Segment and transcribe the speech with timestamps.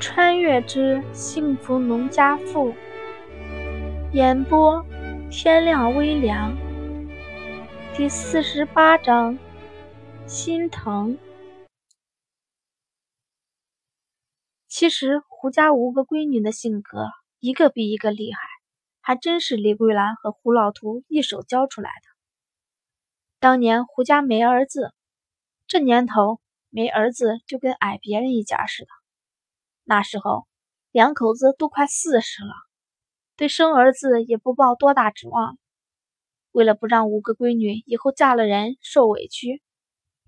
[0.00, 2.74] 穿越之幸福农家妇，
[4.14, 4.82] 演播
[5.30, 6.56] 天亮微凉，
[7.94, 9.38] 第四十八章
[10.26, 11.18] 心疼。
[14.66, 18.40] 其实胡家五个闺女的性格，一个比一个厉害，
[19.02, 22.08] 还真是李桂兰和胡老图一手教出来的。
[23.38, 24.94] 当年胡家没儿子，
[25.66, 26.40] 这年头
[26.70, 28.88] 没儿子就跟矮别人一家似的。
[29.90, 30.46] 那时候，
[30.92, 32.52] 两口子都快四十了，
[33.34, 35.58] 对生儿子也不抱多大指望。
[36.52, 39.60] 为了不让五个闺女以后嫁了人受委屈，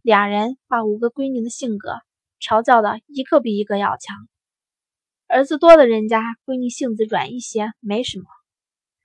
[0.02, 2.00] 俩人把五个闺女的性格
[2.40, 4.16] 调教的一个比一个要强。
[5.28, 8.24] 儿子多的人家，闺女性子软一些，没什么，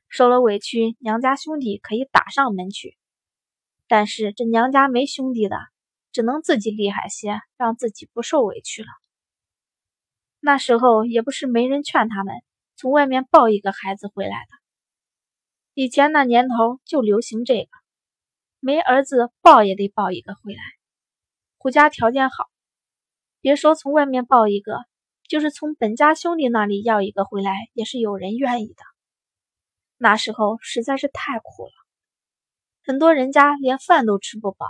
[0.09, 2.97] 受了委屈，娘家兄弟可以打上门去。
[3.87, 5.55] 但是这娘家没兄弟的，
[6.11, 8.87] 只能自己厉害些，让自己不受委屈了。
[10.47, 12.33] 那时候也不是没人劝他们
[12.77, 14.49] 从外面抱一个孩子回来的。
[15.73, 17.69] 以前那年头就流行这个，
[18.61, 20.61] 没儿子抱也得抱一个回来。
[21.57, 22.45] 胡家条件好，
[23.41, 24.85] 别说从外面抱一个，
[25.27, 28.83] 就是从本家兄弟那里要一个回来，也是有人愿意的。
[29.97, 31.73] 那时候实在是太苦了，
[32.85, 34.65] 很多人家连饭都吃不饱，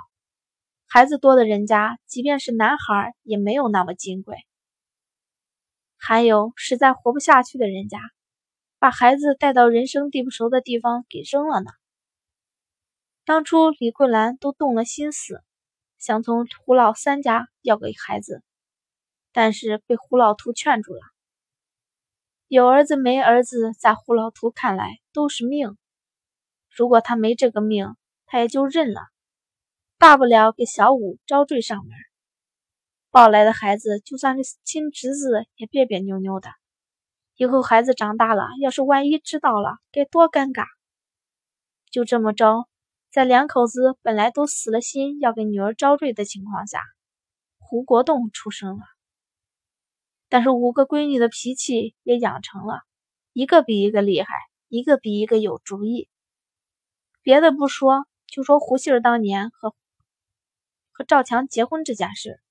[0.88, 4.38] 孩子多的人家，即便是男孩也没有那么金贵。
[5.98, 8.00] 还有实在活不下去的人家，
[8.80, 11.72] 把孩子带到人生地不熟的地方给扔了呢。
[13.26, 15.44] 当初李桂兰都动了心思，
[15.98, 18.42] 想从胡老三家要个孩子，
[19.34, 21.02] 但是被胡老图劝住了。
[22.48, 25.78] 有儿子没儿子，在胡老图看来都是命。
[26.70, 29.02] 如果他没这个命，他也就认了，
[29.98, 32.07] 大不了给小五招赘上门。
[33.10, 36.50] 抱来的孩子，就算是亲侄子，也别别扭扭的。
[37.36, 40.66] 以后孩子长大了，要是万一知道了，该多尴尬。
[41.90, 42.68] 就这么着，
[43.12, 46.82] 在两口子本来都死了心要给女儿招赘的情况下，
[47.58, 48.84] 胡国栋出生了。
[50.30, 52.82] 但是五个闺女的脾气也养成了，
[53.32, 54.34] 一个比一个厉害，
[54.68, 56.10] 一个比一个有主意。
[57.22, 59.74] 别的不说，就说胡杏儿当年和
[60.92, 62.42] 和赵强结婚这件事。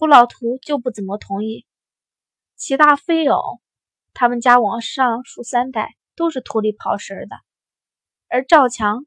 [0.00, 1.66] 胡老图就不怎么同意，
[2.56, 3.60] 齐大非偶，
[4.14, 7.36] 他们家往上数三代都是土里刨食的，
[8.26, 9.04] 而赵强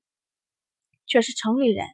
[1.08, 1.88] 却是城里人，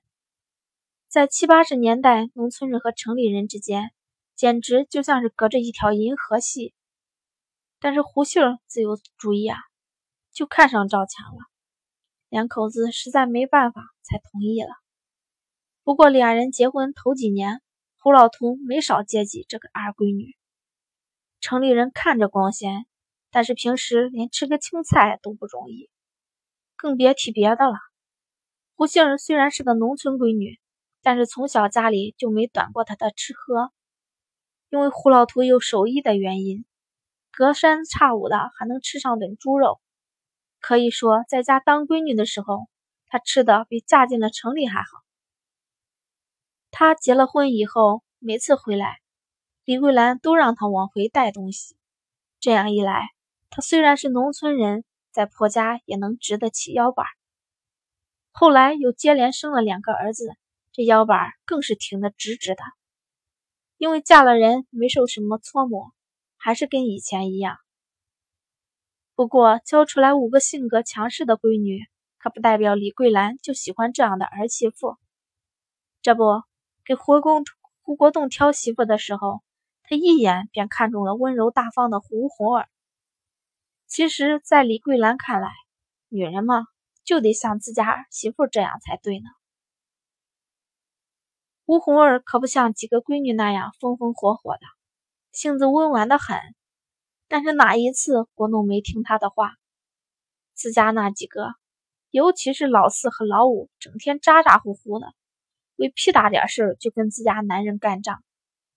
[1.07, 3.93] 在七八十年代，农村人和城里人之间
[4.35, 6.73] 简直就像是隔着一条银河系。
[7.79, 9.57] 但是胡杏自有主意啊，
[10.33, 11.39] 就看上赵强了，
[12.27, 14.71] 两口子实在没办法才同意了。
[15.85, 17.61] 不过俩人结婚头几年。
[18.01, 20.37] 胡老图没少接济这个二闺女，
[21.41, 22.85] 城里人看着光鲜，
[23.29, 25.89] 但是平时连吃个青菜都不容易，
[26.77, 27.73] 更别提别的了。
[28.73, 30.61] 胡杏儿虽然是个农村闺女，
[31.01, 33.73] 但是从小家里就没短过她的吃喝，
[34.69, 36.63] 因为胡老图有手艺的原因，
[37.33, 39.81] 隔三差五的还能吃上顿猪肉。
[40.61, 42.69] 可以说，在家当闺女的时候，
[43.07, 44.87] 她吃的比嫁进了城里还好。
[46.71, 48.99] 他结了婚以后，每次回来，
[49.65, 51.75] 李桂兰都让他往回带东西。
[52.39, 53.09] 这样一来，
[53.49, 57.05] 他虽然是农村人，在婆家也能直得起腰板。
[58.31, 60.29] 后来又接连生了两个儿子，
[60.71, 62.63] 这腰板更是挺得直直的。
[63.77, 65.91] 因为嫁了人，没受什么搓磨，
[66.37, 67.57] 还是跟以前一样。
[69.15, 71.85] 不过教出来五个性格强势的闺女，
[72.19, 74.97] 可不代表李桂兰就喜欢这样的儿媳妇。
[76.01, 76.48] 这不。
[76.89, 77.45] 给胡公
[77.83, 79.43] 胡国栋挑媳妇的时候，
[79.83, 82.67] 他一眼便看中了温柔大方的胡红儿。
[83.85, 85.51] 其实，在李桂兰看来，
[86.07, 86.65] 女人嘛，
[87.03, 89.29] 就得像自家媳妇这样才对呢。
[91.63, 94.61] 胡红儿可不像几个闺女那样风风火火的，
[95.31, 96.39] 性子温婉的很。
[97.27, 99.57] 但是哪一次国栋没听她的话？
[100.55, 101.53] 自家那几个，
[102.09, 105.13] 尤其是老四和老五，整天咋咋呼呼的。
[105.79, 108.21] 为屁大点事就跟自家男人干仗，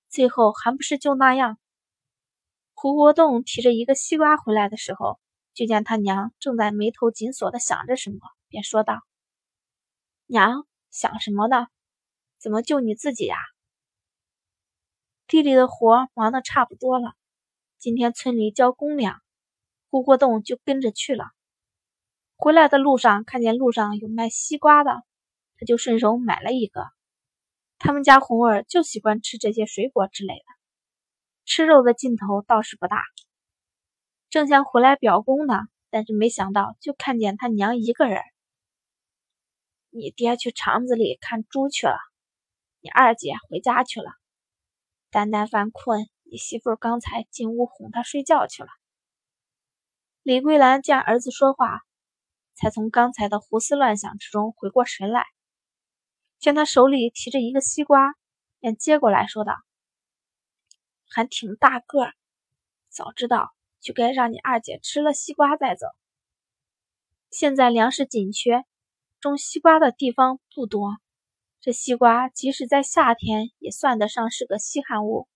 [0.08, 1.58] 最后还不是就那样。
[2.74, 5.18] 胡国栋提着一个西瓜回来的时候，
[5.52, 9.00] 就见他娘正在眉头紧锁的想着什么，便说道
[10.26, 11.66] ：“娘想什么呢？
[12.38, 13.36] 怎么就你自己呀？”
[15.26, 17.14] 地里的活忙得差不多了，
[17.78, 19.20] 今天村里交公粮，
[19.90, 21.32] 胡国栋就跟着去了。
[22.36, 25.02] 回来的路上看见路上有卖西瓜的。
[25.64, 26.84] 就顺手买了一个，
[27.78, 30.44] 他们家红儿就喜欢吃这些水果之类的。
[31.44, 33.02] 吃肉的劲头倒是不大。
[34.30, 35.54] 正想回来表功呢，
[35.90, 38.22] 但是没想到就看见他娘一个人。
[39.90, 41.98] 你爹去厂子里看猪去了，
[42.80, 44.10] 你二姐回家去了。
[45.10, 48.68] 丹丹犯困，你媳妇刚才进屋哄他睡觉去了。
[50.22, 51.82] 李桂兰见儿子说话，
[52.54, 55.26] 才从刚才的胡思乱想之中回过神来，
[56.42, 58.16] 见他手里提着一个西瓜，
[58.58, 59.54] 便接过来说道
[61.08, 62.14] ：“还挺大个儿，
[62.88, 65.86] 早知道就该让你二姐吃了西瓜再走。
[67.30, 68.64] 现在粮食紧缺。”
[69.20, 70.96] 种西瓜的地方不多，
[71.60, 75.28] 这西瓜即使在夏天也算得上是个稀罕物。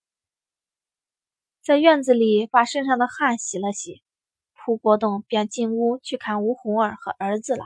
[1.63, 4.03] 在院子里把身上的汗洗了洗，
[4.53, 7.63] 胡国栋便进屋去看吴红儿和儿子了。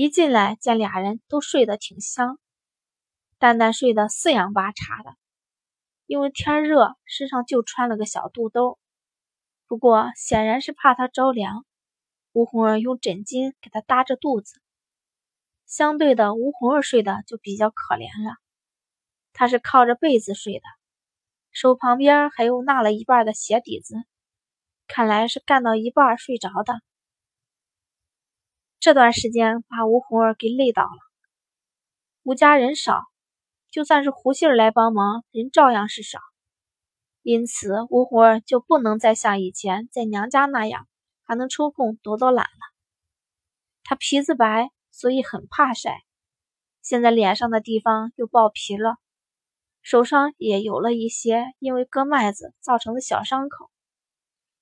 [0.00, 2.38] 一进来见俩人都睡得挺香，
[3.36, 5.16] 蛋蛋睡得四仰八叉的，
[6.06, 8.78] 因为天热，身上就穿了个小肚兜，
[9.66, 11.66] 不过显然是怕他着凉。
[12.30, 14.60] 吴红儿用枕巾给他搭着肚子。
[15.66, 18.36] 相对的，吴红儿睡的就比较可怜了。
[19.32, 20.64] 他是靠着被子睡的，
[21.50, 23.96] 手旁边还有纳了一半的鞋底子，
[24.86, 26.80] 看来是干到一半睡着的。
[28.80, 30.98] 这段时间把吴红儿给累倒了。
[32.22, 33.02] 吴家人少，
[33.70, 36.18] 就算是胡杏儿来帮忙，人照样是少。
[37.22, 40.86] 因此，吴红儿就不能再像以前在娘家那样，
[41.24, 42.74] 还能抽空躲躲懒了。
[43.84, 44.70] 她皮子白。
[44.90, 46.02] 所以很怕晒，
[46.82, 48.96] 现在脸上的地方又爆皮了，
[49.80, 53.70] 手上也有了一些因为割麦子造成的小伤口，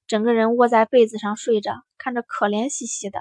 [0.06, 3.20] 整个人窝在被子上睡着，看着可怜兮兮的。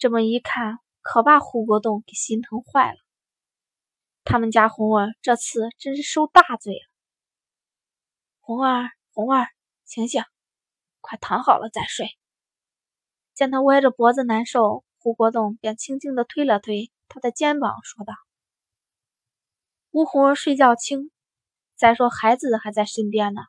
[0.00, 2.98] 这么一看，可把胡国栋给心疼坏了。
[4.24, 6.90] 他们家红儿这次真是受大罪了。
[8.40, 9.46] 红儿，红儿，
[9.84, 10.24] 醒醒，
[11.02, 12.08] 快躺好了再睡。
[13.34, 14.84] 见他歪着脖子难受。
[15.02, 18.12] 胡国栋便轻轻地推了推他的肩膀，说道
[19.92, 21.10] ：“吴红儿睡觉轻，
[21.74, 23.40] 再说孩子还在身边呢。”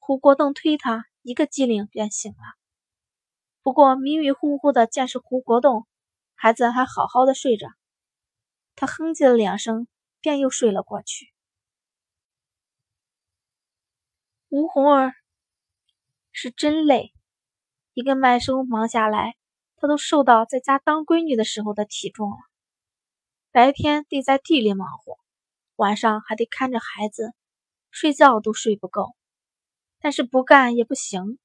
[0.00, 2.57] 胡国栋推他一个机灵便醒了，
[3.68, 5.86] 不过迷迷糊糊的见是胡国栋，
[6.34, 7.68] 孩子还好好的睡着，
[8.74, 9.86] 他哼唧了两声，
[10.22, 11.30] 便又睡了过去。
[14.48, 15.12] 吴红儿
[16.32, 17.12] 是真累，
[17.92, 19.36] 一个麦收忙下来。
[19.76, 22.38] 她都瘦到在家当闺女的时候的体重了。
[23.52, 25.18] 白天得在地里忙活，
[25.76, 27.34] 晚上还得看着孩子，
[27.90, 29.14] 睡觉都睡不够。
[30.00, 31.38] 但是不干也不行，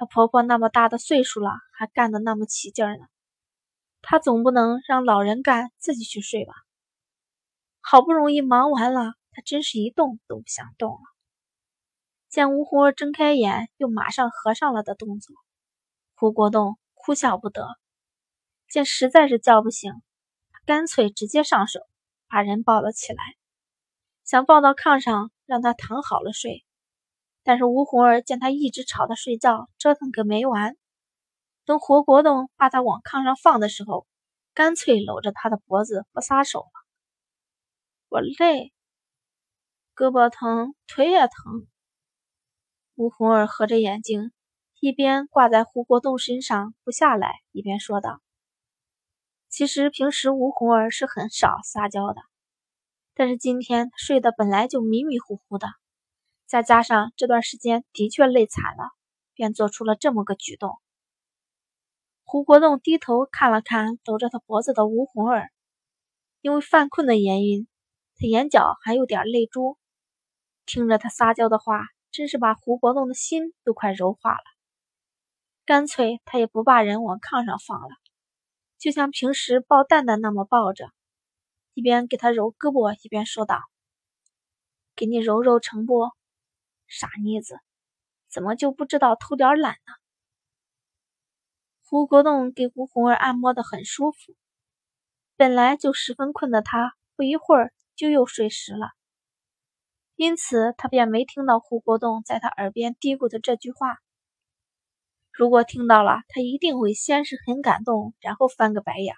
[0.00, 3.04] 她婆婆那么大的岁数了，还干得那么起劲呢。
[4.00, 6.54] 她总不能让老人干，自己去睡吧？
[7.82, 11.00] 好不容易忙完了，她真是一动都不想动了。
[12.30, 15.36] 见吴红儿睁开眼，又马上合上了的动作，
[16.14, 16.78] 胡国栋。
[17.02, 17.66] 哭笑不得，
[18.68, 19.92] 见实在是叫不醒，
[20.64, 21.80] 干脆直接上手，
[22.26, 23.22] 把人抱了起来，
[24.24, 26.64] 想抱到炕上让他躺好了睡。
[27.42, 30.76] 但是吴红儿见他一直吵他睡觉，折腾个没完。
[31.64, 34.06] 等胡国栋把他往炕上放的时候，
[34.54, 36.72] 干脆搂着他的脖子不撒手了。
[38.08, 38.72] 我累，
[39.94, 41.66] 胳膊疼，腿也疼。
[42.94, 44.32] 吴红儿合着眼睛。
[44.82, 48.22] 一边挂在胡国栋身上不下来，一边说道
[49.50, 52.22] ：“其实平时吴红儿是很少撒娇的，
[53.12, 55.68] 但是今天睡得本来就迷迷糊糊的，
[56.50, 58.90] 再加上这段时间的确累惨了，
[59.34, 60.80] 便做出了这么个举动。”
[62.26, 65.52] 胡国栋低头看了看搂着他脖子的吴红儿，
[66.40, 67.68] 因为犯困的原因，
[68.16, 69.78] 他眼角还有点泪珠。
[70.66, 74.42] 听着他撒娇的话，真是把胡国栋的心都快融化了。
[75.64, 77.94] 干脆他也不把人往炕上放了，
[78.76, 80.90] 就像平时抱蛋蛋那么抱着，
[81.74, 83.60] 一边给他揉胳膊，一边说道
[84.96, 86.10] ：“给你揉揉成不？
[86.90, 87.58] 傻妮子，
[88.28, 89.94] 怎么就不知道偷点懒呢？”
[91.82, 94.36] 胡国栋给胡红儿按摩的很舒服，
[95.36, 98.90] 本来就十分困的他，不一会儿就又睡实了，
[100.14, 103.98] 因此他便没听到胡国栋在他耳边嘀咕的这句话。
[105.32, 109.14] 如果听到了，他一定会先是很感动，然后翻个白眼。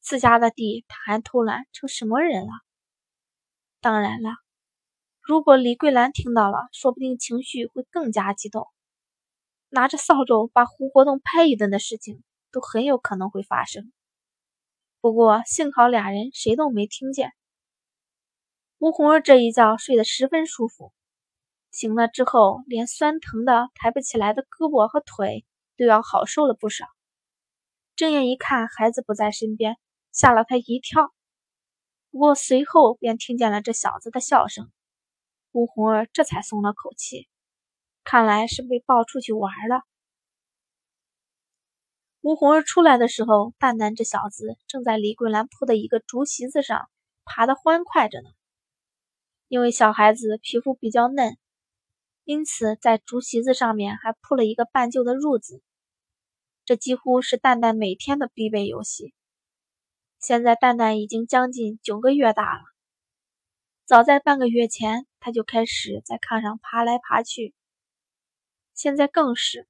[0.00, 2.52] 自家的地他还偷懒，成什么人了？
[3.80, 4.30] 当然了，
[5.28, 8.66] 如果李桂兰听到了，说不定情绪会更加激动，
[9.68, 13.92] 拿着扫帚把胡国栋拍一顿的事情都很有可能会发生。
[15.02, 17.34] 不过幸好俩人谁都没听见。
[18.78, 20.94] 吴红儿这一觉睡得十分舒服，
[21.70, 25.44] 醒了之后，连酸疼的抬不起来的胳膊和腿
[25.76, 26.86] 都要好受了不少。
[27.96, 29.76] 睁眼一看，孩子不在身边，
[30.10, 31.12] 吓了他一跳。
[32.10, 34.70] 不过随后便听见了这小子的笑声，
[35.52, 37.28] 吴红儿这才松了口气，
[38.04, 39.82] 看来是被抱出去玩了。
[42.20, 46.90] 吴红儿出来的时候，蛋蛋这小子正在李桂兰铺的一个竹席子上
[47.24, 48.28] 爬得欢快着呢。
[49.48, 51.38] 因为小孩子皮肤比较嫩，
[52.24, 55.62] 因此在竹席子上面还铺了一个半旧的褥子。
[56.66, 59.14] 这几乎是蛋蛋每天的必备游戏。
[60.20, 62.64] 现在蛋蛋已经将近九个月大了，
[63.86, 67.54] 早在半个月前他就开始在炕上爬来爬去，
[68.74, 69.66] 现在更是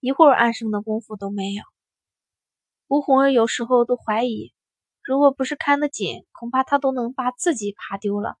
[0.00, 1.62] 一会儿安生的功夫都没有。
[2.88, 4.52] 吴红儿有时候都怀疑，
[5.02, 8.36] 如果不是看得紧，恐怕他都能把自己爬丢了。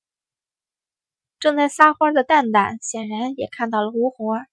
[1.38, 4.48] 正在撒欢的蛋蛋显然也看到了吴红儿，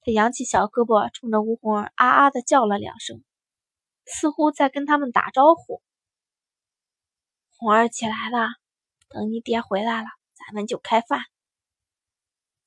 [0.00, 3.22] 他扬起小胳膊，冲着吴红儿啊啊的叫了两声，
[4.06, 5.82] 似乎在跟他们打招呼。
[7.56, 8.48] 红儿起来了，
[9.08, 10.08] 等你爹回来了，
[10.52, 11.20] 们就开饭。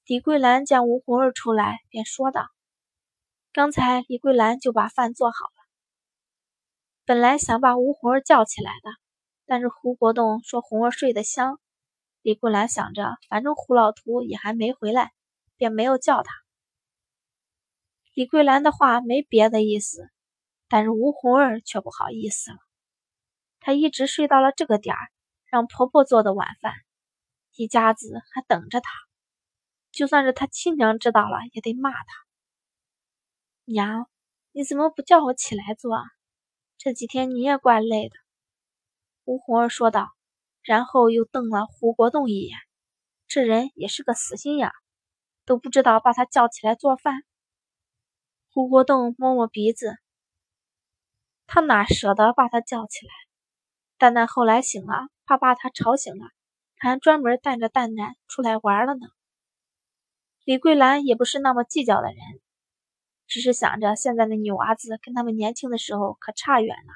[0.06, 2.48] 李桂兰见吴红儿出来，便说道
[3.54, 5.64] ：“刚才李桂兰就把饭做好了，
[7.06, 8.90] 本来想把吴红儿叫起来的，
[9.46, 11.60] 但是胡国栋说红儿睡得香。”
[12.22, 15.12] 李桂兰想着，反正胡老图也还没回来，
[15.58, 16.32] 便没有叫他。
[18.14, 20.10] 李桂兰的话没别的意思，
[20.70, 22.58] 但是吴红儿却不好意思了。
[23.60, 25.12] 她一直睡到了这个点儿，
[25.46, 26.74] 让婆婆做的晚饭，
[27.56, 28.90] 一家子还等着他。
[29.92, 32.06] 就算是他亲娘知道了，也得骂他。
[33.66, 34.10] 娘，
[34.52, 35.98] 你怎么不叫我起来做？
[36.78, 38.16] 这几天你也怪累的。
[39.24, 40.10] 吴红儿说道。
[40.66, 42.58] 然后又瞪了胡国栋一眼，
[43.28, 44.72] 这人也是个死心眼，
[45.44, 47.26] 都不知道把他叫起来做饭。
[48.50, 49.98] 胡国栋摸摸鼻子，
[51.48, 53.12] 他哪舍得把他叫起来？
[53.98, 56.30] 蛋蛋后来醒了，怕把他吵醒了，
[56.84, 59.08] 还专门带着蛋蛋出来玩了呢。
[60.44, 62.18] 李桂兰也不是那么计较的人，
[63.26, 66.94] 只是想着现在的女娃子跟他们年轻的时候可差远了。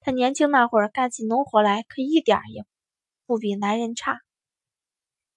[0.00, 2.64] 她年轻那会儿干起农活来，可一点也
[3.26, 4.18] 不比男人差。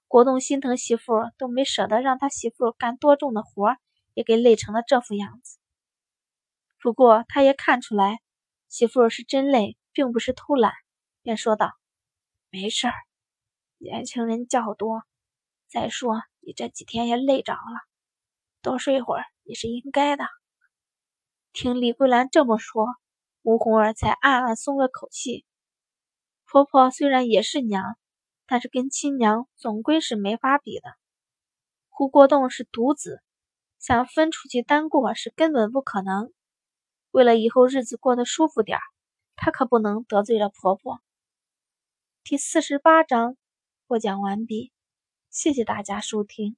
[0.07, 3.75] 国栋心疼媳妇，都没舍得让他媳妇干多重的活，
[4.15, 5.59] 也给累成了这副样子。
[6.79, 8.19] 不过他也看出来，
[8.67, 10.73] 媳妇是真累，并不是偷懒，
[11.21, 11.71] 便说道
[12.49, 12.93] ：“没事儿，
[13.83, 15.03] 年轻人较多。
[15.67, 17.59] 再说你这几天也累着了，
[18.61, 20.25] 多睡会儿也是应该的。”
[21.53, 22.87] 听李桂兰这么说。
[23.45, 25.43] 吴红儿才暗暗松了口气。
[26.45, 27.97] 婆婆虽然也是娘，
[28.45, 30.95] 但是跟亲娘总归是没法比的。
[31.89, 33.21] 胡国栋是独子，
[33.79, 36.31] 想分出去单过是根本不可能。
[37.11, 38.79] 为了以后日子过得舒服点，
[39.35, 41.01] 他可不能得罪了婆婆。
[42.23, 43.35] 第四十八章
[43.87, 44.71] 获奖完毕，
[45.29, 46.55] 谢谢大家收听。